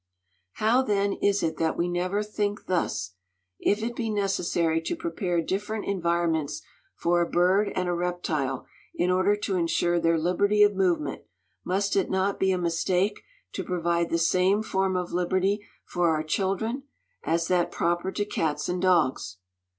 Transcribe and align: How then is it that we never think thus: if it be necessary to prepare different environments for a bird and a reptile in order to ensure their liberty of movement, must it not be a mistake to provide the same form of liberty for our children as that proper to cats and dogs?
How 0.53 0.81
then 0.81 1.13
is 1.13 1.43
it 1.43 1.57
that 1.57 1.77
we 1.77 1.87
never 1.87 2.23
think 2.23 2.65
thus: 2.65 3.11
if 3.59 3.83
it 3.83 3.95
be 3.95 4.09
necessary 4.09 4.81
to 4.81 4.95
prepare 4.95 5.43
different 5.43 5.85
environments 5.85 6.63
for 6.95 7.21
a 7.21 7.29
bird 7.29 7.71
and 7.75 7.87
a 7.87 7.93
reptile 7.93 8.65
in 8.95 9.11
order 9.11 9.35
to 9.35 9.55
ensure 9.57 9.99
their 9.99 10.17
liberty 10.17 10.63
of 10.63 10.73
movement, 10.75 11.21
must 11.63 11.95
it 11.95 12.09
not 12.09 12.39
be 12.39 12.49
a 12.51 12.57
mistake 12.57 13.21
to 13.51 13.63
provide 13.63 14.09
the 14.09 14.17
same 14.17 14.63
form 14.63 14.95
of 14.97 15.13
liberty 15.13 15.63
for 15.85 16.09
our 16.09 16.23
children 16.23 16.81
as 17.23 17.47
that 17.47 17.69
proper 17.71 18.11
to 18.11 18.25
cats 18.25 18.67
and 18.67 18.81
dogs? 18.81 19.37